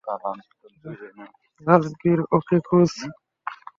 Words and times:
রাজবীর, 1.67 2.19
ওকে 2.37 2.57
খোঁজ। 2.67 2.91